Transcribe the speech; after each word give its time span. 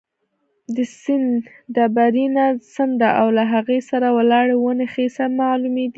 د 0.75 0.77
سیند 1.01 1.29
ډبرینه 1.75 2.45
څنډه 2.73 3.09
او 3.21 3.27
له 3.37 3.43
هغې 3.53 3.79
سره 3.89 4.07
ولاړې 4.17 4.55
ونې 4.57 4.87
ښه 4.93 5.05
سمې 5.17 5.35
معلومېدې. 5.39 5.89